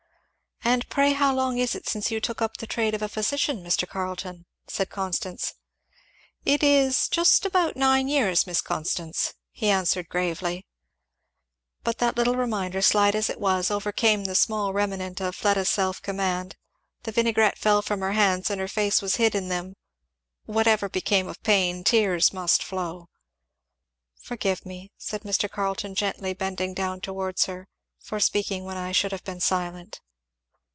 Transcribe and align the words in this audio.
"And 0.63 0.87
pray 0.89 1.13
how 1.13 1.33
long 1.33 1.57
is 1.57 1.73
it 1.73 1.89
since 1.89 2.11
you 2.11 2.19
took 2.21 2.39
up 2.39 2.57
the 2.57 2.67
trade 2.67 2.93
of 2.93 3.01
a 3.01 3.09
physician, 3.09 3.63
Mr. 3.63 3.89
Carleton?" 3.89 4.45
said 4.67 4.91
Constance. 4.91 5.55
"It 6.45 6.61
is 6.61 7.09
just 7.09 7.47
about 7.47 7.75
nine 7.75 8.07
years, 8.07 8.45
Miss 8.45 8.61
Constance," 8.61 9.33
he 9.51 9.69
answered 9.71 10.07
gravely. 10.07 10.67
But 11.83 11.97
that 11.97 12.15
little 12.15 12.35
reminder, 12.35 12.79
slight 12.83 13.15
as 13.15 13.27
it 13.27 13.39
was, 13.39 13.71
overcame 13.71 14.25
the 14.25 14.35
small 14.35 14.71
remnant 14.71 15.19
of 15.19 15.35
Fleda's 15.35 15.67
self 15.67 15.99
command; 15.99 16.57
the 17.03 17.11
vinaigrette 17.11 17.57
fell 17.57 17.81
from 17.81 18.01
her 18.01 18.11
hands 18.13 18.51
and 18.51 18.61
her 18.61 18.67
face 18.67 19.01
was 19.01 19.15
hid 19.15 19.33
in 19.33 19.47
them; 19.49 19.75
whatever 20.45 20.87
became 20.87 21.27
of 21.27 21.41
pain, 21.41 21.83
tears 21.83 22.31
must 22.33 22.61
flow. 22.63 23.09
"Forgive 24.21 24.63
me," 24.63 24.91
said 24.95 25.21
Mr. 25.23 25.49
Carleton 25.49 25.95
gently, 25.95 26.35
bending 26.35 26.75
down 26.75 27.01
towards 27.01 27.45
her, 27.47 27.67
"for 27.99 28.19
speaking 28.19 28.63
when 28.63 28.77
I 28.77 28.91
should 28.91 29.11
have 29.11 29.23
been 29.23 29.39
silent. 29.41 30.01